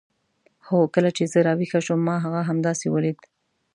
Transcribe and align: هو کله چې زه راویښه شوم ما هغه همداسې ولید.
هو 0.67 0.77
کله 0.93 1.09
چې 1.17 1.23
زه 1.31 1.39
راویښه 1.47 1.79
شوم 1.85 1.99
ما 2.07 2.15
هغه 2.25 2.41
همداسې 2.49 2.87
ولید. 2.91 3.19